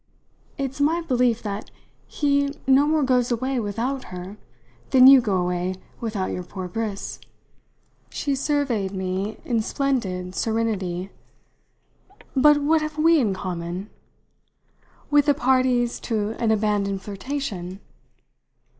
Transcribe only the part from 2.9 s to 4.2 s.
goes away without